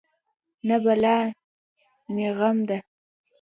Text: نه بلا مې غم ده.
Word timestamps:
نه 0.67 0.75
بلا 0.83 1.17
مې 2.13 2.27
غم 2.37 2.57
ده. 2.69 2.77